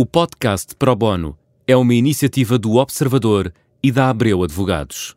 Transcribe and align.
O 0.00 0.06
podcast 0.06 0.76
Pro 0.76 0.94
Bono 0.94 1.36
é 1.66 1.76
uma 1.76 1.92
iniciativa 1.92 2.56
do 2.56 2.76
Observador 2.76 3.52
e 3.82 3.90
da 3.90 4.08
Abreu 4.08 4.44
Advogados. 4.44 5.16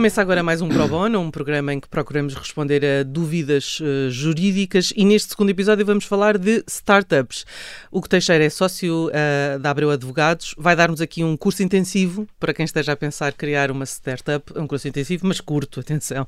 Começa 0.00 0.22
agora 0.22 0.42
mais 0.42 0.62
um 0.62 0.68
Pro 0.70 0.88
Bono, 0.88 1.20
um 1.20 1.30
programa 1.30 1.74
em 1.74 1.78
que 1.78 1.86
procuramos 1.86 2.34
responder 2.34 2.82
a 2.82 3.02
dúvidas 3.02 3.80
uh, 3.80 4.10
jurídicas 4.10 4.94
e 4.96 5.04
neste 5.04 5.28
segundo 5.28 5.50
episódio 5.50 5.84
vamos 5.84 6.06
falar 6.06 6.38
de 6.38 6.64
startups. 6.66 7.44
O 7.90 8.00
que 8.00 8.08
Teixeira 8.08 8.42
é 8.42 8.48
sócio 8.48 9.08
uh, 9.08 9.58
da 9.58 9.68
Abreu 9.68 9.90
Advogados, 9.90 10.54
vai 10.56 10.74
dar-nos 10.74 11.02
aqui 11.02 11.22
um 11.22 11.36
curso 11.36 11.62
intensivo 11.62 12.26
para 12.40 12.54
quem 12.54 12.64
esteja 12.64 12.92
a 12.92 12.96
pensar 12.96 13.34
criar 13.34 13.70
uma 13.70 13.84
startup, 13.84 14.58
um 14.58 14.66
curso 14.66 14.88
intensivo, 14.88 15.26
mas 15.26 15.38
curto, 15.38 15.80
atenção. 15.84 16.26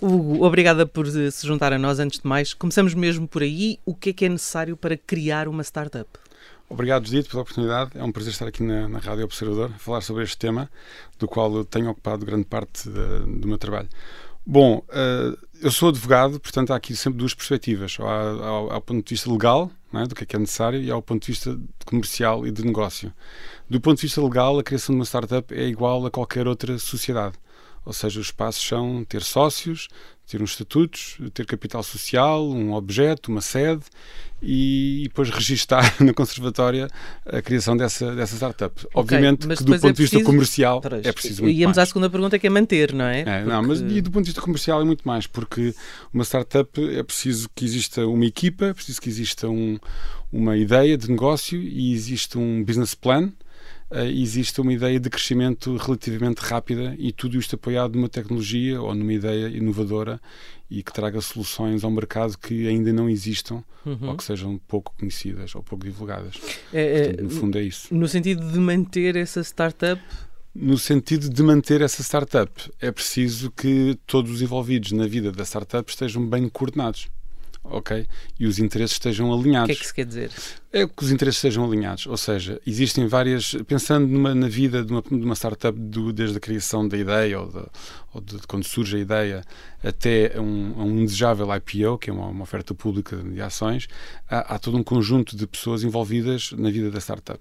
Hugo, 0.00 0.44
obrigada 0.44 0.84
por 0.84 1.06
eh, 1.06 1.30
se 1.30 1.46
juntar 1.46 1.72
a 1.72 1.78
nós 1.78 2.00
antes 2.00 2.18
de 2.18 2.26
mais. 2.26 2.52
Começamos 2.52 2.92
mesmo 2.92 3.28
por 3.28 3.42
aí. 3.42 3.78
O 3.86 3.94
que 3.94 4.10
é 4.10 4.12
que 4.12 4.24
é 4.24 4.28
necessário 4.28 4.76
para 4.76 4.96
criar 4.96 5.46
uma 5.46 5.62
startup? 5.62 6.08
Obrigado, 6.68 7.04
Dito, 7.04 7.28
pela 7.28 7.42
oportunidade. 7.42 7.90
É 7.94 8.02
um 8.02 8.10
prazer 8.10 8.32
estar 8.32 8.46
aqui 8.46 8.62
na, 8.62 8.88
na 8.88 8.98
Rádio 8.98 9.24
Observador 9.24 9.70
a 9.74 9.78
falar 9.78 10.00
sobre 10.00 10.24
este 10.24 10.38
tema, 10.38 10.70
do 11.18 11.28
qual 11.28 11.54
eu 11.54 11.64
tenho 11.64 11.90
ocupado 11.90 12.24
grande 12.24 12.44
parte 12.44 12.88
de, 12.88 13.38
do 13.40 13.46
meu 13.46 13.58
trabalho. 13.58 13.88
Bom, 14.44 14.84
uh, 14.88 15.38
eu 15.60 15.70
sou 15.70 15.90
advogado, 15.90 16.40
portanto 16.40 16.72
há 16.72 16.76
aqui 16.76 16.96
sempre 16.96 17.18
duas 17.18 17.34
perspectivas. 17.34 17.96
Há, 18.00 18.44
ao, 18.44 18.72
ao 18.72 18.80
ponto 18.80 19.06
de 19.06 19.14
vista 19.14 19.30
legal, 19.30 19.70
é? 19.94 20.06
do 20.06 20.14
que 20.14 20.24
é 20.24 20.26
que 20.26 20.34
é 20.34 20.38
necessário, 20.38 20.80
e 20.80 20.90
ao 20.90 21.00
ponto 21.00 21.22
de 21.22 21.32
vista 21.32 21.58
comercial 21.84 22.46
e 22.46 22.50
de 22.50 22.64
negócio. 22.64 23.12
Do 23.68 23.80
ponto 23.80 23.96
de 23.96 24.02
vista 24.02 24.20
legal, 24.22 24.58
a 24.58 24.62
criação 24.62 24.94
de 24.94 24.98
uma 24.98 25.04
startup 25.04 25.54
é 25.54 25.66
igual 25.66 26.04
a 26.06 26.10
qualquer 26.10 26.48
outra 26.48 26.78
sociedade. 26.78 27.36
Ou 27.84 27.92
seja, 27.92 28.20
os 28.20 28.30
passos 28.30 28.66
são 28.66 29.04
ter 29.04 29.22
sócios, 29.22 29.88
ter 30.26 30.40
uns 30.40 30.52
estatutos, 30.52 31.18
ter 31.34 31.44
capital 31.44 31.82
social, 31.82 32.48
um 32.48 32.72
objeto, 32.72 33.30
uma 33.30 33.40
sede 33.40 33.82
e, 34.40 35.02
depois 35.04 35.30
registar 35.30 35.94
na 36.02 36.12
conservatória 36.14 36.88
a 37.26 37.42
criação 37.42 37.76
dessa, 37.76 38.14
dessa 38.14 38.34
startup. 38.36 38.74
Okay, 38.80 38.90
Obviamente 38.94 39.46
que 39.46 39.64
do 39.64 39.72
ponto 39.72 39.86
é 39.86 39.92
de 39.92 40.02
vista 40.02 40.22
comercial 40.22 40.80
é 41.02 41.12
preciso 41.12 41.42
muito 41.42 41.56
Íamos 41.56 41.76
mais. 41.76 41.88
à 41.88 41.90
segunda 41.90 42.08
pergunta 42.08 42.38
que 42.38 42.46
é 42.46 42.50
manter, 42.50 42.92
não 42.92 43.04
é? 43.04 43.20
é 43.20 43.24
porque... 43.24 43.48
Não, 43.50 43.62
mas 43.62 43.80
e 43.80 44.00
do 44.00 44.10
ponto 44.10 44.24
de 44.24 44.30
vista 44.30 44.40
comercial 44.40 44.80
é 44.80 44.84
muito 44.84 45.06
mais, 45.06 45.26
porque 45.26 45.74
uma 46.12 46.24
startup 46.24 46.96
é 46.96 47.02
preciso 47.02 47.48
que 47.54 47.64
exista 47.64 48.06
uma 48.06 48.24
equipa, 48.24 48.66
é 48.66 48.74
preciso 48.74 49.00
que 49.00 49.08
exista 49.08 49.48
um, 49.48 49.78
uma 50.32 50.56
ideia 50.56 50.96
de 50.96 51.10
negócio 51.10 51.60
e 51.60 51.92
existe 51.92 52.38
um 52.38 52.64
business 52.64 52.94
plan 52.94 53.30
existe 54.00 54.60
uma 54.60 54.72
ideia 54.72 54.98
de 54.98 55.10
crescimento 55.10 55.76
relativamente 55.76 56.38
rápida 56.38 56.94
e 56.98 57.12
tudo 57.12 57.38
isto 57.38 57.56
apoiado 57.56 57.96
numa 57.96 58.08
tecnologia 58.08 58.80
ou 58.80 58.94
numa 58.94 59.12
ideia 59.12 59.48
inovadora 59.48 60.20
e 60.70 60.82
que 60.82 60.92
traga 60.92 61.20
soluções 61.20 61.84
ao 61.84 61.90
mercado 61.90 62.38
que 62.38 62.66
ainda 62.66 62.92
não 62.92 63.08
existam 63.08 63.62
uhum. 63.84 64.08
ou 64.08 64.16
que 64.16 64.24
sejam 64.24 64.58
pouco 64.66 64.94
conhecidas 64.98 65.54
ou 65.54 65.62
pouco 65.62 65.84
divulgadas. 65.84 66.36
É, 66.72 67.04
Portanto, 67.04 67.24
no 67.24 67.30
fundo 67.30 67.58
é 67.58 67.62
isso. 67.62 67.94
No 67.94 68.08
sentido 68.08 68.50
de 68.50 68.58
manter 68.58 69.16
essa 69.16 69.42
startup 69.42 70.02
no 70.54 70.76
sentido 70.76 71.30
de 71.30 71.42
manter 71.42 71.80
essa 71.80 72.02
startup, 72.02 72.52
é 72.78 72.92
preciso 72.92 73.50
que 73.50 73.98
todos 74.06 74.30
os 74.30 74.42
envolvidos 74.42 74.92
na 74.92 75.06
vida 75.06 75.32
da 75.32 75.44
startup 75.44 75.90
estejam 75.90 76.26
bem 76.26 76.46
coordenados 76.46 77.08
ok? 77.64 78.06
E 78.38 78.46
os 78.46 78.58
interesses 78.58 78.94
estejam 78.94 79.32
alinhados. 79.32 79.64
O 79.64 79.66
que 79.66 79.72
é 79.72 79.76
que 79.76 79.84
isso 79.84 79.94
quer 79.94 80.04
dizer? 80.04 80.30
É 80.72 80.86
que 80.86 81.04
os 81.04 81.12
interesses 81.12 81.38
estejam 81.38 81.64
alinhados, 81.64 82.06
ou 82.06 82.16
seja, 82.16 82.60
existem 82.66 83.06
várias. 83.06 83.54
Pensando 83.66 84.06
numa, 84.06 84.34
na 84.34 84.48
vida 84.48 84.84
de 84.84 84.92
uma, 84.92 85.02
de 85.02 85.14
uma 85.14 85.34
startup, 85.34 85.78
do, 85.78 86.12
desde 86.12 86.36
a 86.36 86.40
criação 86.40 86.86
da 86.86 86.96
ideia 86.96 87.40
ou, 87.40 87.48
de, 87.48 87.64
ou 88.14 88.20
de, 88.20 88.46
quando 88.46 88.64
surge 88.64 88.96
a 88.96 89.00
ideia 89.00 89.44
até 89.82 90.40
um, 90.40 90.82
um 90.82 91.04
desejável 91.04 91.48
IPO, 91.54 91.98
que 91.98 92.10
é 92.10 92.12
uma, 92.12 92.26
uma 92.26 92.42
oferta 92.42 92.74
pública 92.74 93.16
de 93.16 93.40
ações, 93.40 93.86
há, 94.28 94.54
há 94.54 94.58
todo 94.58 94.76
um 94.76 94.82
conjunto 94.82 95.36
de 95.36 95.46
pessoas 95.46 95.82
envolvidas 95.82 96.52
na 96.52 96.70
vida 96.70 96.90
da 96.90 97.00
startup 97.00 97.40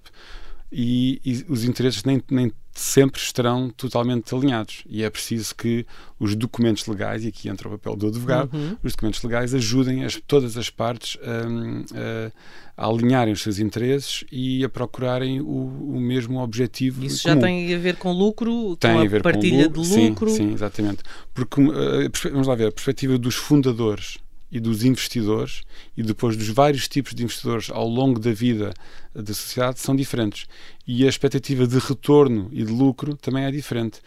e, 0.71 1.19
e, 1.25 1.45
os 1.49 1.65
interesses 1.65 2.03
nem, 2.03 2.23
nem 2.31 2.51
sempre 2.73 3.19
estarão 3.19 3.69
totalmente 3.69 4.33
alinhados 4.33 4.83
e 4.89 5.03
é 5.03 5.09
preciso 5.09 5.53
que 5.53 5.85
os 6.17 6.35
documentos 6.35 6.87
legais, 6.87 7.25
e 7.25 7.27
aqui 7.27 7.49
entra 7.49 7.67
o 7.67 7.71
papel 7.71 7.95
do 7.97 8.07
advogado, 8.07 8.53
uhum. 8.53 8.77
os 8.81 8.93
documentos 8.93 9.21
legais 9.21 9.53
ajudem 9.53 10.05
as, 10.05 10.21
todas 10.25 10.55
as 10.55 10.69
partes 10.69 11.17
a, 11.21 12.81
a, 12.81 12.87
alinharem 12.87 13.33
os 13.33 13.41
seus 13.41 13.59
interesses 13.59 14.23
e 14.31 14.63
a 14.63 14.69
procurarem 14.69 15.41
o, 15.41 15.45
o 15.45 15.99
mesmo 15.99 16.39
objetivo 16.39 17.03
Isso 17.03 17.23
comum. 17.23 17.35
já 17.35 17.41
tem 17.41 17.75
a 17.75 17.77
ver 17.77 17.97
com 17.97 18.13
lucro, 18.13 18.77
tem 18.77 18.93
com 18.93 18.99
a, 18.99 19.03
a 19.03 19.07
ver 19.07 19.21
partilha 19.21 19.69
com 19.69 19.81
lucro, 19.81 19.95
de 19.95 20.09
lucro? 20.09 20.29
Sim, 20.29 20.35
sim, 20.35 20.53
exatamente. 20.53 21.03
Porque, 21.33 21.61
uh, 21.61 22.31
vamos 22.31 22.47
lá 22.47 22.55
ver, 22.55 22.67
a 22.67 22.71
perspectiva 22.71 23.17
dos 23.17 23.35
fundadores 23.35 24.17
e 24.51 24.59
dos 24.59 24.83
investidores 24.83 25.61
e 25.95 26.03
depois 26.03 26.35
dos 26.35 26.49
vários 26.49 26.87
tipos 26.87 27.13
de 27.13 27.23
investidores 27.23 27.69
ao 27.69 27.87
longo 27.87 28.19
da 28.19 28.33
vida 28.33 28.73
da 29.15 29.33
sociedade 29.33 29.79
são 29.79 29.95
diferentes. 29.95 30.45
E 30.85 31.05
a 31.05 31.09
expectativa 31.09 31.65
de 31.65 31.79
retorno 31.79 32.49
e 32.51 32.63
de 32.63 32.71
lucro 32.71 33.15
também 33.15 33.45
é 33.45 33.51
diferente. 33.51 33.99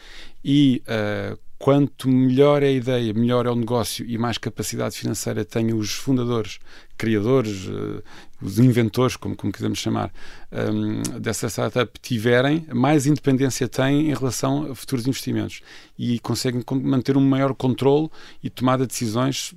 E 0.45 0.83
uh, 0.87 1.39
quanto 1.59 2.09
melhor 2.09 2.63
é 2.63 2.67
a 2.67 2.73
ideia, 2.73 3.15
melhor 3.15 3.47
é 3.47 3.51
o 3.51 3.55
negócio 3.55 4.05
e 4.07 4.19
mais 4.19 4.37
capacidade 4.37 4.99
financeira 4.99 5.45
têm 5.47 5.73
os 5.73 5.93
fundadores, 5.93 6.59
criadores, 6.99 7.67
uh, 7.67 8.03
os 8.43 8.59
inventores, 8.59 9.17
como, 9.17 9.35
como 9.35 9.51
quisermos 9.51 9.79
chamar, 9.79 10.13
um, 10.53 11.19
dessa 11.19 11.49
startup 11.49 11.99
tiverem, 12.01 12.67
mais 12.75 13.07
independência 13.07 13.67
têm 13.67 14.11
em 14.11 14.15
relação 14.15 14.71
a 14.71 14.75
futuros 14.75 15.07
investimentos. 15.07 15.63
E 15.99 16.19
conseguem 16.19 16.63
manter 16.83 17.17
um 17.17 17.27
maior 17.27 17.55
controle 17.55 18.11
e 18.43 18.51
tomada 18.51 18.85
de 18.85 18.89
decisões 18.89 19.55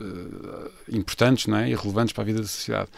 uh, 0.00 0.70
importantes 0.88 1.46
não 1.46 1.58
é? 1.58 1.70
e 1.70 1.74
relevantes 1.74 2.12
para 2.12 2.22
a 2.22 2.26
vida 2.26 2.40
da 2.40 2.46
sociedade. 2.46 2.90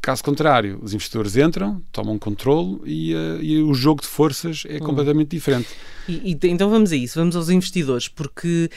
Caso 0.00 0.22
contrário, 0.22 0.78
os 0.82 0.94
investidores 0.94 1.36
entram, 1.36 1.82
tomam 1.90 2.18
controle 2.18 2.80
e, 2.84 3.14
uh, 3.14 3.42
e 3.42 3.62
o 3.62 3.74
jogo 3.74 4.02
de 4.02 4.06
forças 4.06 4.64
é 4.68 4.76
hum. 4.76 4.80
completamente 4.80 5.30
diferente. 5.30 5.68
E, 6.08 6.32
e, 6.32 6.48
então 6.48 6.70
vamos 6.70 6.92
a 6.92 6.96
isso, 6.96 7.18
vamos 7.18 7.34
aos 7.34 7.48
investidores, 7.48 8.08
porque 8.08 8.70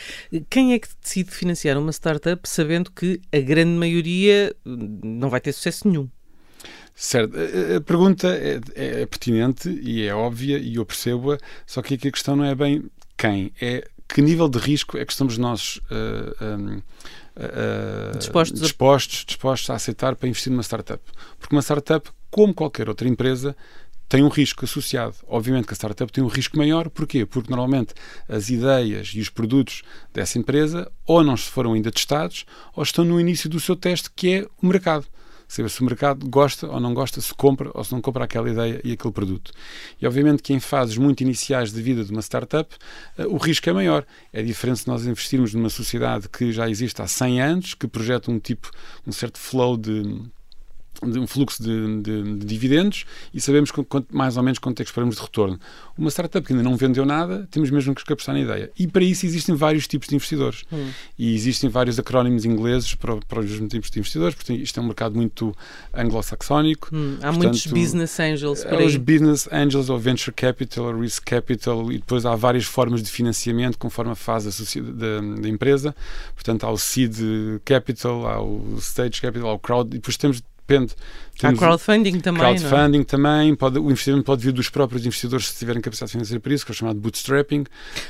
quem 0.49 0.73
é 0.73 0.79
que 0.79 0.87
decide 1.01 1.31
financiar 1.31 1.77
uma 1.77 1.91
startup 1.91 2.41
sabendo 2.47 2.91
que 2.91 3.21
a 3.31 3.39
grande 3.39 3.77
maioria 3.77 4.55
não 4.65 5.29
vai 5.29 5.39
ter 5.39 5.53
sucesso 5.53 5.87
nenhum? 5.87 6.09
Certo, 6.95 7.33
a 7.77 7.79
pergunta 7.79 8.27
é, 8.27 8.59
é, 8.75 9.01
é 9.03 9.05
pertinente 9.05 9.69
e 9.69 10.03
é 10.03 10.13
óbvia 10.13 10.57
e 10.57 10.75
eu 10.75 10.85
percebo-a, 10.85 11.37
só 11.65 11.81
que 11.81 11.93
aqui 11.93 12.09
a 12.09 12.11
questão 12.11 12.35
não 12.35 12.43
é 12.43 12.53
bem 12.53 12.89
quem, 13.15 13.53
é 13.61 13.87
que 14.07 14.21
nível 14.21 14.49
de 14.49 14.57
risco 14.57 14.97
é 14.97 15.05
que 15.05 15.11
estamos 15.11 15.37
nós 15.37 15.79
uh, 15.91 16.43
um, 16.43 16.81
uh, 17.39 18.17
dispostos, 18.17 18.59
dispostos, 18.59 19.21
a... 19.21 19.25
dispostos 19.25 19.69
a 19.69 19.75
aceitar 19.75 20.15
para 20.15 20.27
investir 20.27 20.51
numa 20.51 20.63
startup. 20.63 21.01
Porque 21.39 21.55
uma 21.55 21.61
startup, 21.61 22.09
como 22.29 22.53
qualquer 22.53 22.89
outra 22.89 23.07
empresa, 23.07 23.55
tem 24.07 24.23
um 24.23 24.27
risco 24.27 24.65
associado. 24.65 25.15
Obviamente 25.27 25.67
que 25.67 25.73
a 25.73 25.75
startup 25.75 26.11
tem 26.11 26.23
um 26.23 26.27
risco 26.27 26.57
maior, 26.57 26.89
porquê? 26.89 27.25
Porque 27.25 27.49
normalmente 27.49 27.93
as 28.27 28.49
ideias 28.49 29.11
e 29.13 29.19
os 29.19 29.29
produtos 29.29 29.83
dessa 30.11 30.39
empresa 30.39 30.91
ou 31.05 31.23
não 31.23 31.37
foram 31.37 31.73
ainda 31.73 31.91
testados 31.91 32.45
ou 32.75 32.81
estão 32.81 33.05
no 33.05 33.19
início 33.19 33.47
do 33.47 33.59
seu 33.59 33.75
teste, 33.75 34.09
que 34.15 34.33
é 34.33 34.47
o 34.61 34.65
mercado 34.65 35.05
saber 35.49 35.69
se 35.69 35.81
o 35.81 35.83
mercado 35.83 36.29
gosta 36.29 36.67
ou 36.67 36.79
não 36.79 36.93
gosta, 36.93 37.19
se 37.19 37.33
compra 37.33 37.71
ou 37.73 37.83
se 37.83 37.91
não 37.91 37.99
compra 37.99 38.23
aquela 38.23 38.49
ideia 38.49 38.79
e 38.83 38.93
aquele 38.93 39.11
produto. 39.11 39.51
E 39.99 40.05
obviamente 40.05 40.43
que 40.43 40.53
em 40.53 40.59
fases 40.59 40.95
muito 40.95 41.21
iniciais 41.21 41.73
de 41.73 41.81
vida 41.81 42.05
de 42.05 42.11
uma 42.11 42.21
startup, 42.21 42.73
uh, 43.17 43.27
o 43.27 43.37
risco 43.37 43.67
é 43.67 43.73
maior. 43.73 44.05
É 44.31 44.43
diferente 44.43 44.81
se 44.81 44.87
nós 44.87 45.05
investirmos 45.05 45.53
numa 45.53 45.69
sociedade 45.69 46.29
que 46.29 46.51
já 46.53 46.69
existe 46.69 47.01
há 47.01 47.07
100 47.07 47.41
anos, 47.41 47.73
que 47.73 47.87
projeta 47.87 48.31
um 48.31 48.39
tipo, 48.39 48.69
um 49.05 49.11
certo 49.11 49.39
flow 49.39 49.75
de 49.75 50.21
um 51.03 51.27
fluxo 51.27 51.61
de, 51.61 52.01
de, 52.01 52.37
de, 52.37 52.45
dividendos 52.45 53.05
e 53.33 53.39
sabemos 53.39 53.71
quanto, 53.71 54.05
mais 54.15 54.37
ou 54.37 54.43
menos 54.43 54.59
quanto 54.59 54.81
é 54.81 54.83
que 54.83 54.89
esperamos 54.89 55.15
de 55.15 55.21
retorno. 55.21 55.59
Uma 55.97 56.09
startup 56.09 56.45
que 56.45 56.53
ainda 56.53 56.63
não 56.63 56.75
vendeu 56.75 57.05
nada, 57.05 57.47
temos 57.51 57.69
mesmo 57.69 57.93
que 57.95 58.13
apostar 58.13 58.35
na 58.35 58.41
ideia. 58.41 58.71
E 58.77 58.87
para 58.87 59.03
isso 59.03 59.25
existem 59.25 59.55
vários 59.55 59.87
tipos 59.87 60.07
de 60.07 60.15
investidores. 60.15 60.63
Hum. 60.71 60.89
E 61.17 61.35
existem 61.35 61.69
vários 61.69 61.99
acrónimos 61.99 62.45
ingleses 62.45 62.95
para, 62.95 63.17
para 63.17 63.39
os 63.39 63.49
mesmos 63.49 63.69
tipos 63.69 63.89
de 63.89 63.99
investidores, 63.99 64.35
porque 64.35 64.53
isto 64.53 64.79
é 64.79 64.83
um 64.83 64.87
mercado 64.87 65.15
muito 65.15 65.55
anglo-saxónico. 65.93 66.89
Hum. 66.93 67.17
Há 67.17 67.31
Portanto, 67.31 67.43
muitos 67.43 67.67
business 67.67 68.19
angels 68.19 68.63
por 68.63 68.77
aí. 68.77 68.85
Os 68.85 68.95
business 68.95 69.49
angels, 69.51 69.89
ou 69.89 69.99
venture 69.99 70.33
capital, 70.33 70.85
ou 70.85 70.99
risk 70.99 71.23
capital, 71.23 71.91
e 71.91 71.97
depois 71.97 72.25
há 72.25 72.35
várias 72.35 72.65
formas 72.65 73.03
de 73.03 73.09
financiamento 73.09 73.77
conforme 73.77 74.11
a 74.11 74.15
fase 74.15 74.49
da, 74.81 75.41
da 75.41 75.49
empresa. 75.49 75.95
Portanto, 76.33 76.65
há 76.65 76.71
o 76.71 76.77
seed 76.77 77.15
capital, 77.65 78.27
há 78.27 78.41
o 78.41 78.77
stage 78.79 79.21
capital, 79.21 79.49
há 79.49 79.53
o 79.53 79.59
crowd, 79.59 79.89
e 79.95 79.99
depois 79.99 80.17
temos 80.17 80.41
depende. 80.69 80.95
Há 81.41 81.53
crowdfunding 81.53 82.19
também, 82.19 82.43
é? 82.43 82.55
Crowdfunding 82.57 83.03
também, 83.03 83.55
pode, 83.55 83.79
o 83.79 83.89
investimento 83.89 84.23
pode 84.23 84.43
vir 84.43 84.51
dos 84.51 84.69
próprios 84.69 85.05
investidores 85.05 85.47
se 85.47 85.57
tiverem 85.57 85.81
capacidade 85.81 86.11
financeira 86.11 86.39
para 86.39 86.53
isso, 86.53 86.65
que 86.65 86.71
é 86.71 86.73
o 86.73 86.75
chamado 86.75 86.99
bootstrapping. 86.99 87.63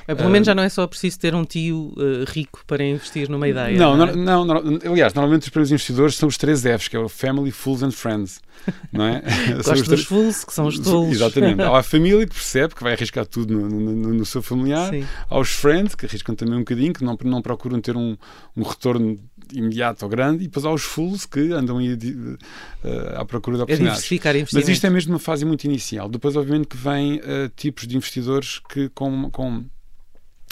Mas, 0.07 0.17
pelo 0.17 0.29
uh, 0.29 0.31
menos 0.31 0.45
já 0.47 0.55
não 0.55 0.63
é 0.63 0.69
só 0.69 0.87
preciso 0.87 1.19
ter 1.19 1.35
um 1.35 1.45
tio 1.45 1.93
uh, 1.95 2.25
rico 2.27 2.61
para 2.65 2.83
investir 2.83 3.29
numa 3.29 3.47
ideia. 3.47 3.77
Não, 3.77 3.95
não, 3.95 4.07
é? 4.07 4.15
não, 4.15 4.45
não, 4.45 4.79
aliás, 4.91 5.13
normalmente 5.13 5.43
os 5.43 5.49
primeiros 5.49 5.71
investidores 5.71 6.15
são 6.15 6.27
os 6.27 6.37
três 6.37 6.61
Fs, 6.61 6.87
que 6.87 6.95
é 6.95 6.99
o 6.99 7.07
Family, 7.07 7.51
Fools 7.51 7.83
and 7.83 7.91
Friends. 7.91 8.41
Não 8.91 9.05
é? 9.05 9.21
Gosto 9.63 9.89
dos 9.89 10.03
fools, 10.03 10.43
que 10.43 10.53
são 10.53 10.67
os 10.67 10.79
tolos. 10.79 11.11
Exatamente. 11.11 11.61
Há 11.63 11.77
a 11.77 11.83
família 11.83 12.25
que 12.25 12.33
percebe 12.33 12.75
que 12.75 12.83
vai 12.83 12.93
arriscar 12.93 13.25
tudo 13.25 13.53
no, 13.53 13.69
no, 13.69 14.13
no 14.13 14.25
seu 14.25 14.41
familiar. 14.41 14.89
Sim. 14.89 15.05
Há 15.29 15.39
os 15.39 15.49
friends, 15.49 15.95
que 15.95 16.05
arriscam 16.05 16.35
também 16.35 16.55
um 16.55 16.59
bocadinho, 16.59 16.93
que 16.93 17.03
não, 17.03 17.17
não 17.23 17.41
procuram 17.41 17.79
ter 17.79 17.95
um, 17.95 18.17
um 18.55 18.63
retorno 18.63 19.17
imediato 19.53 20.05
ou 20.05 20.09
grande, 20.09 20.43
e 20.43 20.47
depois 20.47 20.65
há 20.65 20.71
os 20.71 20.83
fools 20.83 21.25
que 21.25 21.51
andam 21.51 21.77
aí 21.77 21.93
uh, 21.93 22.37
à 23.15 23.25
procura 23.25 23.57
de 23.57 23.63
oportunidades. 23.63 23.99
É 23.99 24.07
Mas 24.53 24.67
isto 24.69 24.85
é 24.85 24.89
mesmo 24.89 25.13
uma 25.13 25.19
fase 25.19 25.45
muito 25.45 25.63
inicial. 25.65 26.09
Depois, 26.09 26.35
obviamente, 26.35 26.67
que 26.67 26.77
vem 26.77 27.17
uh, 27.17 27.49
tipos 27.55 27.87
de 27.87 27.95
investidores 27.95 28.59
que 28.69 28.89
com, 28.89 29.29
com 29.31 29.63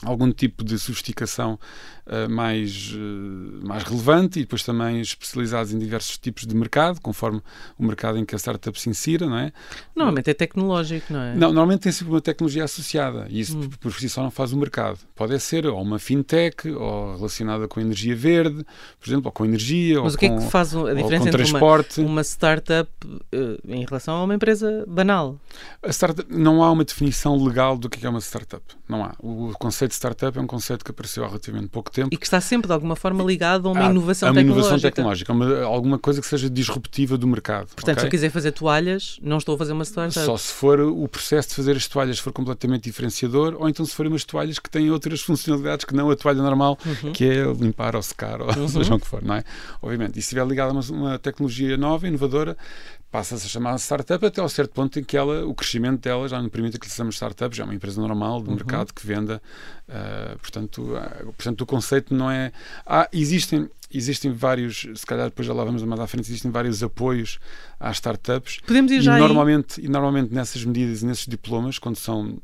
algum 0.03 0.31
tipo 0.31 0.63
de 0.63 0.77
sofisticação 0.77 1.59
uh, 2.05 2.29
mais, 2.29 2.93
uh, 2.93 3.67
mais 3.67 3.83
relevante 3.83 4.39
e 4.39 4.43
depois 4.43 4.63
também 4.63 5.01
especializados 5.01 5.73
em 5.73 5.79
diversos 5.79 6.17
tipos 6.17 6.45
de 6.45 6.55
mercado, 6.55 7.01
conforme 7.01 7.41
o 7.77 7.83
mercado 7.83 8.17
em 8.17 8.25
que 8.25 8.35
a 8.35 8.37
startup 8.37 8.79
se 8.79 8.89
insira, 8.89 9.25
não 9.25 9.37
é? 9.37 9.51
Normalmente 9.95 10.29
é 10.29 10.33
tecnológico, 10.33 11.13
não 11.13 11.21
é? 11.21 11.33
Não, 11.33 11.47
normalmente 11.47 11.81
tem 11.81 11.91
sempre 11.91 12.13
uma 12.13 12.21
tecnologia 12.21 12.63
associada 12.63 13.27
e 13.29 13.39
isso 13.39 13.57
hum. 13.57 13.69
por 13.79 13.91
si 13.93 14.07
só 14.07 14.21
não 14.21 14.31
faz 14.31 14.53
o 14.53 14.57
mercado. 14.57 14.99
Pode 15.15 15.37
ser 15.39 15.65
ou 15.65 15.81
uma 15.81 15.97
fintech 15.97 16.69
ou 16.69 17.15
relacionada 17.15 17.67
com 17.67 17.79
energia 17.79 18.15
verde, 18.15 18.63
por 18.99 19.09
exemplo, 19.09 19.27
ou 19.27 19.31
com 19.31 19.45
energia 19.45 20.01
Mas 20.01 20.13
ou 20.13 20.17
o 20.17 20.19
que 20.19 20.29
com, 20.29 20.35
é 20.35 20.43
que 20.43 20.51
faz 20.51 20.75
a 20.75 20.93
diferença 20.93 21.27
entre 21.27 21.31
transporte. 21.31 22.01
Uma, 22.01 22.09
uma 22.09 22.23
startup 22.23 22.89
uh, 23.05 23.59
em 23.67 23.83
relação 23.85 24.15
a 24.15 24.23
uma 24.23 24.35
empresa 24.35 24.85
banal? 24.87 25.39
A 25.81 25.89
startup, 25.89 26.31
não 26.31 26.63
há 26.63 26.71
uma 26.71 26.83
definição 26.83 27.35
legal 27.43 27.77
do 27.77 27.89
que 27.89 28.05
é 28.05 28.09
uma 28.09 28.21
startup. 28.21 28.63
Não 28.87 29.03
há. 29.03 29.15
O 29.19 29.53
conceito 29.59 29.86
conceito 29.87 29.89
de 29.89 29.95
startup 29.95 30.37
é 30.37 30.41
um 30.41 30.47
conceito 30.47 30.85
que 30.85 30.91
apareceu 30.91 31.23
há 31.23 31.27
relativamente 31.27 31.67
pouco 31.69 31.91
tempo. 31.91 32.09
E 32.11 32.17
que 32.17 32.25
está 32.25 32.39
sempre, 32.41 32.67
de 32.67 32.73
alguma 32.73 32.95
forma, 32.95 33.23
ligado 33.23 33.67
a 33.67 33.71
uma 33.71 33.85
inovação 33.85 34.29
a 34.29 34.31
uma 34.31 34.39
tecnológica. 34.39 34.67
inovação 34.67 34.89
tecnológica, 34.89 35.33
uma, 35.33 35.63
alguma 35.63 35.97
coisa 35.97 36.21
que 36.21 36.27
seja 36.27 36.49
disruptiva 36.49 37.17
do 37.17 37.27
mercado. 37.27 37.67
Portanto, 37.67 37.97
okay? 37.97 38.01
se 38.01 38.05
eu 38.05 38.11
quiser 38.11 38.29
fazer 38.29 38.51
toalhas, 38.51 39.17
não 39.21 39.37
estou 39.37 39.55
a 39.55 39.57
fazer 39.57 39.73
uma 39.73 39.85
startup. 39.85 40.25
Só 40.25 40.37
se 40.37 40.53
for 40.53 40.79
o 40.79 41.07
processo 41.07 41.49
de 41.49 41.55
fazer 41.55 41.75
as 41.75 41.87
toalhas 41.87 42.19
for 42.19 42.33
completamente 42.33 42.83
diferenciador, 42.83 43.55
ou 43.57 43.69
então 43.69 43.85
se 43.85 43.93
forem 43.93 44.11
umas 44.11 44.23
toalhas 44.23 44.59
que 44.59 44.69
têm 44.69 44.91
outras 44.91 45.21
funcionalidades 45.23 45.85
que 45.85 45.95
não 45.95 46.09
a 46.09 46.15
toalha 46.15 46.41
normal, 46.41 46.77
uhum. 46.85 47.11
que 47.11 47.25
é 47.25 47.43
limpar 47.53 47.95
ou 47.95 48.01
secar, 48.01 48.41
ou 48.41 48.47
uhum. 48.55 48.67
seja 48.67 48.93
o 48.93 48.99
que 48.99 49.07
for, 49.07 49.23
não 49.23 49.35
é? 49.35 49.43
Obviamente, 49.81 50.11
e 50.11 50.21
se 50.21 50.27
estiver 50.27 50.45
ligado 50.45 50.69
a 50.69 50.73
uma, 50.73 50.81
uma 50.91 51.19
tecnologia 51.19 51.77
nova, 51.77 52.07
inovadora, 52.07 52.57
passa-se 53.11 53.45
a 53.45 53.49
chamar 53.49 53.77
startup 53.77 54.25
até 54.25 54.41
ao 54.41 54.49
certo 54.49 54.71
ponto 54.71 54.99
em 54.99 55.03
que 55.03 55.15
ela, 55.15 55.45
o 55.45 55.53
crescimento 55.53 56.01
dela 56.01 56.27
já 56.27 56.41
não 56.41 56.49
permite 56.49 56.77
que 56.77 56.87
lhe 56.87 56.91
chamemos 56.91 57.15
startup, 57.15 57.55
já 57.55 57.63
é 57.63 57.65
uma 57.65 57.73
empresa 57.73 58.01
normal 58.01 58.41
de 58.41 58.49
uhum. 58.49 58.55
mercado 58.55 58.93
que 58.93 59.05
venda. 59.05 59.41
Uh, 59.87 60.37
portanto, 60.39 60.81
uh, 60.81 61.25
portanto, 61.25 61.61
o 61.61 61.65
conceito 61.65 62.13
não 62.13 62.29
é. 62.29 62.51
Há, 62.85 63.07
existem, 63.13 63.69
existem 63.93 64.31
vários, 64.31 64.85
se 64.95 65.05
calhar 65.05 65.29
depois 65.29 65.47
já 65.47 65.53
lá 65.53 65.63
vamos 65.63 65.81
mais 65.83 66.01
à 66.01 66.07
frente, 66.07 66.25
existem 66.25 66.51
vários 66.51 66.83
apoios 66.83 67.39
às 67.79 67.95
startups. 67.95 68.59
Podemos 68.65 68.91
ir 68.91 69.01
já 69.01 69.17
e 69.17 69.19
normalmente, 69.19 69.81
e 69.81 69.87
normalmente 69.87 70.33
nessas 70.33 70.63
medidas, 70.65 71.01
nesses 71.01 71.25
diplomas, 71.25 71.79
quando 71.79 71.95
são 71.95 72.37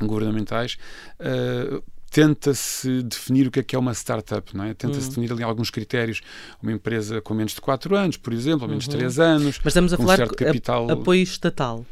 governamentais, 0.00 0.76
uh, 1.18 1.82
tenta-se 2.10 3.02
definir 3.02 3.46
o 3.46 3.50
que 3.50 3.60
é 3.60 3.62
que 3.62 3.76
é 3.76 3.78
uma 3.78 3.92
startup, 3.92 4.56
não 4.56 4.64
é? 4.64 4.74
Tenta-se 4.74 5.00
uhum. 5.00 5.08
definir 5.08 5.32
ali 5.32 5.42
alguns 5.42 5.70
critérios. 5.70 6.20
Uma 6.62 6.72
empresa 6.72 7.20
com 7.20 7.34
menos 7.34 7.52
de 7.52 7.60
4 7.60 7.96
anos, 7.96 8.16
por 8.16 8.32
exemplo, 8.32 8.62
ou 8.62 8.68
menos 8.68 8.84
de 8.84 8.90
3 8.90 9.18
uhum. 9.18 9.24
anos. 9.24 9.60
Mas 9.62 9.72
estamos 9.72 9.92
a 9.92 9.96
falar 9.96 10.26
de 10.26 10.34
capital... 10.34 10.90
apoio 10.90 11.22
estatal. 11.22 11.84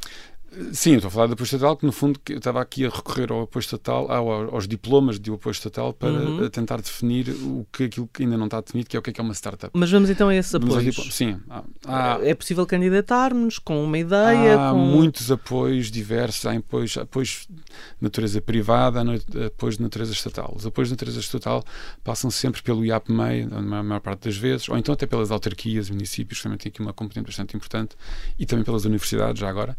Sim, 0.72 0.94
estou 0.94 1.08
a 1.08 1.10
falar 1.10 1.26
do 1.26 1.34
apoio 1.34 1.44
estatal, 1.44 1.76
que 1.76 1.84
no 1.84 1.92
fundo 1.92 2.18
eu 2.30 2.38
estava 2.38 2.60
aqui 2.60 2.86
a 2.86 2.88
recorrer 2.88 3.30
ao 3.30 3.42
apoio 3.42 3.60
estatal, 3.60 4.10
aos 4.10 4.66
diplomas 4.66 5.20
de 5.20 5.30
apoio 5.30 5.52
estatal, 5.52 5.92
para 5.92 6.10
uhum. 6.10 6.48
tentar 6.48 6.80
definir 6.80 7.28
o 7.30 7.66
que 7.70 7.84
aquilo 7.84 8.08
que 8.12 8.22
ainda 8.22 8.36
não 8.36 8.46
está 8.46 8.60
definido, 8.60 8.88
que 8.88 8.96
é 8.96 8.98
o 8.98 9.02
que 9.02 9.10
é, 9.10 9.12
que 9.12 9.20
é 9.20 9.24
uma 9.24 9.34
startup. 9.34 9.70
Mas 9.78 9.90
vamos 9.90 10.08
então 10.08 10.28
a 10.28 10.34
esses 10.34 10.54
apoios. 10.54 11.14
Sim. 11.14 11.38
Há, 11.86 12.18
é 12.22 12.34
possível 12.34 12.64
candidatar-nos 12.66 13.58
com 13.58 13.84
uma 13.84 13.98
ideia? 13.98 14.68
Há 14.68 14.72
com... 14.72 14.78
muitos 14.78 15.30
apoios 15.30 15.90
diversos, 15.90 16.46
há 16.46 16.52
apoios, 16.52 16.96
apoios 16.96 17.46
de 17.48 17.62
natureza 18.00 18.40
privada, 18.40 19.00
há 19.00 19.46
apoios 19.46 19.76
de 19.76 19.82
natureza 19.82 20.12
estatal. 20.12 20.54
Os 20.56 20.66
apoios 20.66 20.88
de 20.88 20.94
natureza 20.94 21.20
estatal 21.20 21.64
passam 22.02 22.30
sempre 22.30 22.62
pelo 22.62 22.84
IAPMEI, 22.84 23.46
na 23.46 23.82
maior 23.82 24.00
parte 24.00 24.24
das 24.24 24.36
vezes, 24.36 24.68
ou 24.68 24.78
então 24.78 24.94
até 24.94 25.06
pelas 25.06 25.30
autarquias, 25.30 25.90
municípios, 25.90 26.38
que 26.38 26.44
também 26.44 26.58
tem 26.58 26.70
aqui 26.70 26.80
uma 26.80 26.92
componente 26.92 27.26
bastante 27.26 27.56
importante, 27.56 27.94
e 28.38 28.46
também 28.46 28.64
pelas 28.64 28.84
universidades, 28.84 29.40
já 29.40 29.48
agora. 29.48 29.76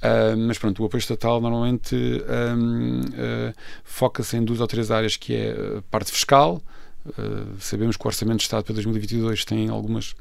Uh, 0.00 0.36
mas 0.36 0.58
pronto, 0.58 0.82
o 0.82 0.86
apoio 0.86 0.98
estatal 0.98 1.40
normalmente 1.40 1.94
um, 1.94 3.00
uh, 3.00 3.54
foca-se 3.84 4.36
em 4.36 4.44
duas 4.44 4.60
ou 4.60 4.66
três 4.66 4.90
áreas, 4.90 5.16
que 5.16 5.34
é 5.34 5.50
a 5.78 5.82
parte 5.90 6.10
fiscal. 6.10 6.62
Uh, 7.06 7.56
sabemos 7.60 7.96
que 7.96 8.04
o 8.04 8.08
Orçamento 8.08 8.38
de 8.38 8.44
Estado 8.44 8.64
para 8.64 8.74
2022 8.74 9.44
tem 9.44 9.68
algumas 9.68 10.14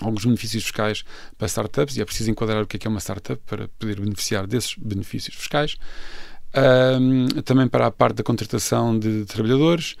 alguns 0.00 0.24
benefícios 0.24 0.62
fiscais 0.62 1.04
para 1.36 1.48
startups 1.48 1.96
e 1.96 2.00
é 2.00 2.04
preciso 2.04 2.30
enquadrar 2.30 2.62
o 2.62 2.66
que 2.68 2.76
é, 2.76 2.78
que 2.78 2.86
é 2.86 2.90
uma 2.90 3.00
startup 3.00 3.42
para 3.44 3.66
poder 3.80 3.98
beneficiar 3.98 4.46
desses 4.46 4.76
benefícios 4.78 5.34
fiscais. 5.34 5.76
também 7.44 7.66
para 7.66 7.86
a 7.86 7.90
parte 7.90 8.18
da 8.18 8.22
contratação 8.22 8.96
de 8.96 9.24
trabalhadores 9.24 9.96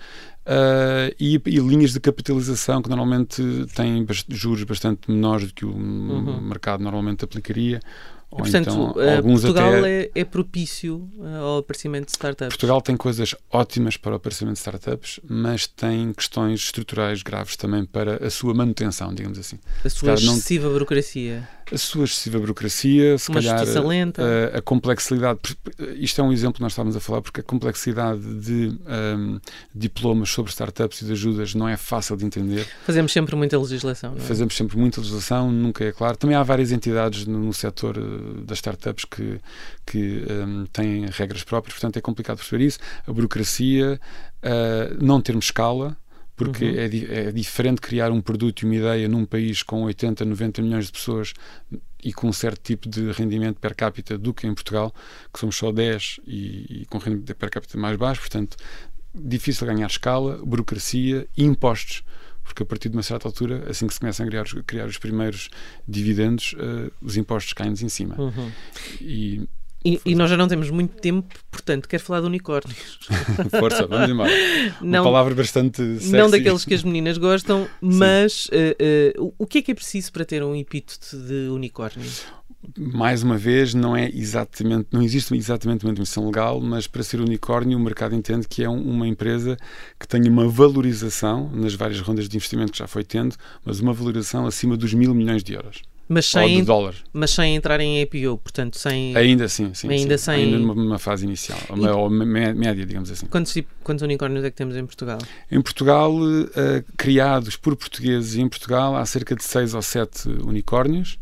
uh, 0.46 1.14
e, 1.18 1.34
e, 1.46 1.58
linhas 1.58 1.92
de 1.92 2.00
capitalização 2.00 2.80
que 2.80 2.88
normalmente 2.88 3.42
têm 3.74 4.06
juros 4.28 4.62
bastante 4.62 5.10
menores 5.10 5.48
do 5.48 5.54
que 5.54 5.64
o 5.64 5.70
uhum. 5.70 6.40
mercado 6.40 6.82
normalmente 6.82 7.24
aplicaria 7.24 7.80
e, 8.30 8.36
portanto, 8.36 8.68
então, 8.68 8.90
uh, 8.90 9.22
Portugal 9.22 9.74
até... 9.78 10.02
é, 10.02 10.10
é, 10.14 10.24
propício 10.24 11.08
uh, 11.16 11.36
ao 11.36 11.58
aparecimento 11.58 12.06
de 12.06 12.12
startups. 12.12 12.48
Portugal 12.48 12.82
tem 12.82 12.94
coisas 12.94 13.34
ótimas 13.50 13.96
para 13.96 14.12
o 14.12 14.16
aparecimento 14.16 14.54
de 14.54 14.60
startups, 14.60 15.18
mas 15.26 15.66
tem 15.66 16.12
questões 16.12 16.60
estruturais 16.60 17.22
graves 17.22 17.56
também 17.56 17.86
para 17.86 18.26
a 18.26 18.28
sua 18.28 18.52
manutenção, 18.52 19.14
digamos 19.14 19.38
assim. 19.38 19.58
A 19.82 19.88
sua 19.88 20.12
excessiva 20.12 20.66
não... 20.66 20.72
burocracia. 20.74 21.48
A 21.72 21.76
sua 21.76 22.04
excessiva 22.04 22.38
burocracia, 22.38 23.18
se 23.18 23.30
Uma 23.30 23.42
calhar 23.42 23.86
lenta. 23.86 24.22
A, 24.22 24.58
a, 24.58 24.62
complexidade. 24.62 25.38
Isto 25.96 26.20
é 26.20 26.24
um 26.24 26.32
exemplo 26.32 26.54
que 26.54 26.62
nós 26.62 26.72
estávamos 26.72 26.96
a 26.96 27.00
falar, 27.00 27.20
porque 27.20 27.40
a 27.40 27.42
complexidade 27.42 28.22
de 28.40 28.78
um, 29.18 29.38
diplomas 29.74 30.30
sobre 30.30 30.50
startups 30.50 31.02
e 31.02 31.04
de 31.04 31.12
ajudas 31.12 31.54
não 31.54 31.68
é 31.68 31.76
fácil 31.76 32.16
de 32.16 32.24
entender. 32.24 32.66
Fazemos 32.84 33.12
sempre 33.12 33.36
muita 33.36 33.58
legislação. 33.58 34.14
É? 34.16 34.20
Fazemos 34.20 34.56
sempre 34.56 34.78
muita 34.78 35.00
legislação, 35.00 35.50
nunca 35.50 35.84
é 35.84 35.92
claro. 35.92 36.16
Também 36.16 36.36
há 36.36 36.42
várias 36.42 36.72
entidades 36.72 37.26
no, 37.26 37.38
no 37.38 37.52
setor 37.52 37.98
das 38.44 38.58
startups 38.58 39.04
que, 39.04 39.40
que 39.86 40.24
um, 40.30 40.66
têm 40.66 41.06
regras 41.06 41.44
próprias, 41.44 41.74
portanto 41.74 41.96
é 41.96 42.00
complicado 42.00 42.38
perceber 42.38 42.64
isso. 42.64 42.78
A 43.06 43.12
burocracia, 43.12 44.00
uh, 44.42 45.04
não 45.04 45.20
termos 45.20 45.46
escala, 45.46 45.96
porque 46.38 46.64
uhum. 46.64 46.76
é, 46.76 47.28
é, 47.28 47.32
diferente 47.32 47.80
criar 47.80 48.12
um 48.12 48.20
produto 48.20 48.62
e 48.62 48.64
uma 48.64 48.76
ideia 48.76 49.08
num 49.08 49.24
país 49.24 49.62
com 49.64 49.82
80, 49.82 50.24
90 50.24 50.62
milhões 50.62 50.86
de 50.86 50.92
pessoas 50.92 51.34
e 52.02 52.12
com 52.12 52.28
um 52.28 52.32
certo 52.32 52.60
tipo 52.62 52.88
de 52.88 53.10
rendimento 53.10 53.58
per 53.58 53.74
capita 53.74 54.16
do 54.16 54.32
que 54.32 54.46
em 54.46 54.54
Portugal, 54.54 54.94
que 55.32 55.40
somos 55.40 55.56
só 55.56 55.72
10 55.72 56.20
e, 56.24 56.82
e 56.82 56.86
com 56.86 56.98
rendimento 56.98 57.34
per 57.34 57.50
capita 57.50 57.76
mais 57.76 57.96
baixo, 57.96 58.20
portanto, 58.20 58.56
difícil 59.12 59.66
ganhar 59.66 59.88
escala, 59.88 60.38
burocracia 60.44 61.26
e 61.36 61.44
impostos 61.44 62.04
porque 62.48 62.62
a 62.62 62.66
partir 62.66 62.88
de 62.88 62.96
uma 62.96 63.02
certa 63.02 63.28
altura, 63.28 63.64
assim 63.68 63.86
que 63.86 63.92
se 63.92 64.00
começam 64.00 64.24
a 64.24 64.28
criar, 64.28 64.44
criar 64.66 64.86
os 64.86 64.98
primeiros 64.98 65.50
dividendos, 65.86 66.54
uh, 66.54 66.90
os 67.00 67.16
impostos 67.16 67.52
caem-nos 67.52 67.82
em 67.82 67.88
cima. 67.88 68.16
Uhum. 68.18 68.50
E, 69.00 69.42
e, 69.84 70.00
e, 70.04 70.14
nós 70.14 70.28
já 70.28 70.36
não 70.36 70.48
temos 70.48 70.70
muito 70.70 70.96
tempo, 70.96 71.32
portanto, 71.50 71.88
quero 71.88 72.02
falar 72.02 72.20
de 72.20 72.26
unicórnios. 72.26 72.98
Força, 73.60 73.86
vamos 73.86 74.10
embora. 74.10 74.32
Não, 74.80 75.02
Uma 75.02 75.10
palavra 75.10 75.34
bastante 75.34 75.82
sexy. 75.98 76.12
Não 76.12 76.28
daqueles 76.28 76.64
que 76.64 76.74
as 76.74 76.82
meninas 76.82 77.18
gostam, 77.18 77.68
mas 77.80 78.46
uh, 78.46 79.22
uh, 79.22 79.34
o 79.38 79.46
que 79.46 79.58
é 79.58 79.62
que 79.62 79.70
é 79.70 79.74
preciso 79.74 80.10
para 80.10 80.24
ter 80.24 80.42
um 80.42 80.56
epíteto 80.56 81.16
de 81.16 81.48
unicórnio? 81.50 82.10
Mais 82.76 83.22
uma 83.22 83.36
vez, 83.36 83.74
não 83.74 83.96
é 83.96 84.10
exatamente, 84.12 84.88
não 84.92 85.02
existe 85.02 85.34
exatamente 85.34 85.84
uma 85.84 85.92
definição 85.92 86.26
legal, 86.26 86.60
mas 86.60 86.86
para 86.86 87.02
ser 87.02 87.20
unicórnio 87.20 87.78
o 87.78 87.80
mercado 87.80 88.14
entende 88.14 88.46
que 88.48 88.62
é 88.62 88.68
um, 88.68 88.80
uma 88.80 89.06
empresa 89.06 89.56
que 89.98 90.06
tenha 90.06 90.30
uma 90.30 90.48
valorização 90.48 91.50
nas 91.52 91.74
várias 91.74 92.00
rondas 92.00 92.28
de 92.28 92.36
investimento 92.36 92.72
que 92.72 92.78
já 92.78 92.86
foi 92.86 93.04
tendo, 93.04 93.36
mas 93.64 93.80
uma 93.80 93.92
valorização 93.92 94.46
acima 94.46 94.76
dos 94.76 94.92
mil 94.94 95.14
milhões 95.14 95.42
de 95.42 95.54
euros. 95.54 95.82
Mas 96.08 96.24
sem, 96.24 96.64
dólares. 96.64 97.04
mas 97.12 97.30
sem 97.30 97.54
entrar 97.54 97.80
em 97.80 98.00
IPO, 98.00 98.38
portanto, 98.38 98.78
sem. 98.78 99.14
Ainda 99.14 99.46
sim, 99.46 99.74
sim. 99.74 99.90
Ainda 99.90 100.16
sim. 100.16 100.24
sem. 100.24 100.44
Ainda 100.44 100.58
numa 100.58 100.98
fase 100.98 101.26
inicial, 101.26 101.58
e... 101.76 101.86
ou 101.86 102.08
média, 102.08 102.86
digamos 102.86 103.10
assim. 103.10 103.26
Quantos, 103.26 103.54
quantos 103.84 104.02
unicórnios 104.02 104.42
é 104.42 104.50
que 104.50 104.56
temos 104.56 104.74
em 104.74 104.86
Portugal? 104.86 105.18
Em 105.50 105.60
Portugal, 105.60 106.14
uh, 106.14 106.48
criados 106.96 107.56
por 107.56 107.76
portugueses 107.76 108.36
em 108.36 108.48
Portugal, 108.48 108.96
há 108.96 109.04
cerca 109.04 109.36
de 109.36 109.44
seis 109.44 109.74
ou 109.74 109.82
sete 109.82 110.30
unicórnios 110.30 111.18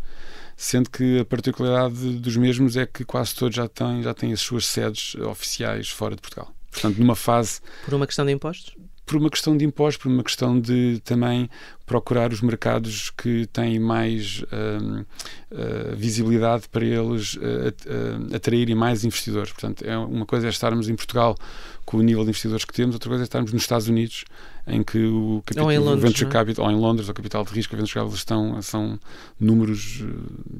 sendo 0.56 0.90
que 0.90 1.20
a 1.20 1.24
particularidade 1.24 2.18
dos 2.18 2.36
mesmos 2.36 2.76
é 2.76 2.86
que 2.86 3.04
quase 3.04 3.34
todos 3.34 3.54
já 3.56 3.68
têm, 3.68 4.02
já 4.02 4.14
têm 4.14 4.32
as 4.32 4.40
suas 4.40 4.66
sedes 4.66 5.14
oficiais 5.16 5.88
fora 5.88 6.16
de 6.16 6.22
Portugal. 6.22 6.52
Portanto, 6.70 6.98
numa 6.98 7.16
fase. 7.16 7.60
Por 7.84 7.94
uma 7.94 8.06
questão 8.06 8.24
de 8.24 8.32
impostos? 8.32 8.74
Por 9.06 9.16
uma 9.16 9.30
questão 9.30 9.56
de 9.56 9.64
impostos, 9.64 10.02
por 10.02 10.10
uma 10.10 10.24
questão 10.24 10.60
de 10.60 11.00
também 11.04 11.48
procurar 11.86 12.32
os 12.32 12.40
mercados 12.40 13.10
que 13.10 13.46
têm 13.46 13.78
mais 13.78 14.42
uh, 14.42 15.00
uh, 15.00 15.96
visibilidade 15.96 16.68
para 16.68 16.84
eles 16.84 17.34
uh, 17.34 18.34
atraírem 18.34 18.74
mais 18.74 19.04
investidores. 19.04 19.52
Portanto, 19.52 19.84
é 19.84 19.96
uma 19.96 20.26
coisa 20.26 20.48
é 20.48 20.50
estarmos 20.50 20.88
em 20.88 20.96
Portugal 20.96 21.36
com 21.84 21.98
o 21.98 22.02
nível 22.02 22.24
de 22.24 22.30
investidores 22.30 22.64
que 22.64 22.74
temos, 22.74 22.96
outra 22.96 23.08
coisa 23.08 23.22
é 23.22 23.26
estarmos 23.26 23.52
nos 23.52 23.62
Estados 23.62 23.86
Unidos, 23.86 24.24
em 24.66 24.82
que 24.82 24.98
o 25.06 25.40
capital, 25.46 25.64
Londres, 25.78 26.02
venture 26.02 26.28
é? 26.28 26.32
capital, 26.32 26.64
ou 26.64 26.70
em 26.72 26.74
Londres, 26.74 27.08
o 27.08 27.14
capital 27.14 27.44
de 27.44 27.52
risco, 27.52 27.76
venture 27.76 27.94
capital 27.94 28.12
estão, 28.12 28.60
são 28.60 28.98
números 29.38 30.02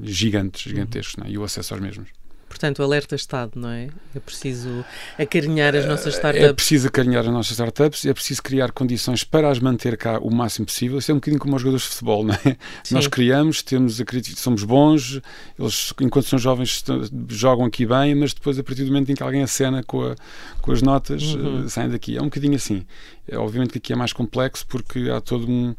gigantes, 0.01 0.61
gigantescos, 0.61 1.15
uhum. 1.21 1.29
é? 1.29 1.31
e 1.31 1.37
o 1.37 1.43
acesso 1.43 1.73
aos 1.73 1.83
mesmos. 1.83 2.07
Portanto, 2.47 2.81
alerta 2.81 3.15
Estado, 3.15 3.51
não 3.55 3.69
é? 3.69 3.89
É 4.15 4.19
preciso 4.19 4.85
acarinhar 5.17 5.75
as 5.75 5.85
nossas 5.85 6.15
startups. 6.15 6.47
É 6.47 6.53
preciso 6.53 6.87
acarinhar 6.87 7.25
as 7.25 7.31
nossas 7.31 7.51
startups 7.51 8.03
e 8.05 8.09
é 8.09 8.13
preciso 8.13 8.41
criar 8.41 8.71
condições 8.71 9.23
para 9.23 9.49
as 9.49 9.59
manter 9.59 9.97
cá 9.97 10.17
o 10.19 10.33
máximo 10.33 10.65
possível. 10.65 10.97
Isso 10.97 11.11
é 11.11 11.13
um 11.13 11.17
bocadinho 11.17 11.39
como 11.39 11.55
os 11.55 11.61
jogadores 11.61 11.83
de 11.83 11.89
futebol, 11.89 12.23
não 12.23 12.33
é? 12.33 12.57
Sim. 12.83 12.95
Nós 12.95 13.07
criamos, 13.07 13.61
temos, 13.61 14.01
somos 14.37 14.63
bons, 14.63 15.21
eles, 15.59 15.93
enquanto 16.01 16.25
são 16.27 16.39
jovens, 16.39 16.83
jogam 17.29 17.65
aqui 17.65 17.85
bem, 17.85 18.15
mas 18.15 18.33
depois, 18.33 18.57
a 18.57 18.63
partir 18.63 18.83
do 18.83 18.91
momento 18.91 19.11
em 19.11 19.15
que 19.15 19.23
alguém 19.23 19.43
acena 19.43 19.83
com, 19.83 20.03
a, 20.03 20.15
com 20.61 20.71
as 20.71 20.81
notas, 20.81 21.21
uhum. 21.23 21.65
uh, 21.65 21.69
saem 21.69 21.89
daqui. 21.89 22.17
É 22.17 22.21
um 22.21 22.25
bocadinho 22.25 22.55
assim. 22.55 22.85
É, 23.27 23.37
obviamente 23.37 23.71
que 23.71 23.77
aqui 23.77 23.93
é 23.93 23.95
mais 23.95 24.13
complexo 24.13 24.65
porque 24.67 25.09
há 25.09 25.19
todo 25.19 25.49
um 25.49 25.75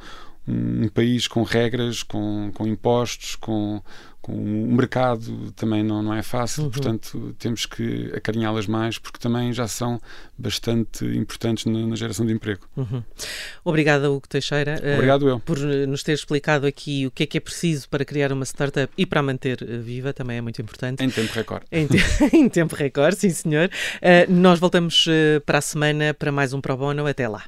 um 0.48 0.88
país 0.88 1.28
com 1.28 1.42
regras, 1.42 2.02
com, 2.02 2.50
com 2.54 2.66
impostos, 2.66 3.36
com, 3.36 3.82
com 4.22 4.32
o 4.32 4.72
mercado 4.72 5.52
também 5.52 5.82
não, 5.82 6.02
não 6.02 6.14
é 6.14 6.22
fácil, 6.22 6.64
uhum. 6.64 6.70
portanto 6.70 7.34
temos 7.38 7.66
que 7.66 8.10
acarinhá-las 8.14 8.66
mais 8.66 8.98
porque 8.98 9.18
também 9.18 9.52
já 9.52 9.68
são 9.68 10.00
bastante 10.36 11.04
importantes 11.04 11.66
na, 11.66 11.86
na 11.86 11.96
geração 11.96 12.24
de 12.24 12.32
emprego. 12.32 12.66
Uhum. 12.76 13.02
Obrigada, 13.64 14.10
Hugo 14.10 14.26
Teixeira, 14.28 14.80
eh, 14.82 14.94
Obrigado 14.94 15.22
uh, 15.22 15.28
eu. 15.28 15.40
por 15.40 15.58
nos 15.58 16.02
ter 16.02 16.12
explicado 16.12 16.66
aqui 16.66 17.06
o 17.06 17.10
que 17.10 17.24
é 17.24 17.26
que 17.26 17.36
é 17.36 17.40
preciso 17.40 17.88
para 17.88 18.04
criar 18.04 18.32
uma 18.32 18.44
startup 18.44 18.92
e 18.96 19.04
para 19.04 19.20
a 19.20 19.22
manter 19.22 19.62
eh, 19.62 19.78
viva, 19.78 20.12
também 20.12 20.38
é 20.38 20.40
muito 20.40 20.60
importante. 20.62 21.04
Em 21.04 21.10
tempo 21.10 21.32
recorde. 21.32 21.66
Em, 21.70 21.86
te 21.86 21.96
em 22.34 22.48
tempo 22.48 22.74
recorde, 22.74 23.16
sim 23.16 23.30
senhor. 23.30 23.68
Uh, 23.96 24.32
nós 24.32 24.58
voltamos 24.58 25.06
uh, 25.06 25.40
para 25.44 25.58
a 25.58 25.62
semana 25.62 26.14
para 26.14 26.32
mais 26.32 26.52
um 26.52 26.60
Pro 26.60 26.76
Bono. 26.76 27.06
Até 27.06 27.28
lá. 27.28 27.44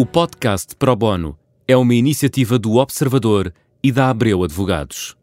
O 0.00 0.06
podcast 0.06 0.74
Pro 0.76 0.96
Bono 0.96 1.38
é 1.68 1.76
uma 1.76 1.94
iniciativa 1.94 2.58
do 2.58 2.76
Observador 2.76 3.52
e 3.82 3.92
da 3.92 4.08
Abreu 4.08 4.42
Advogados. 4.42 5.14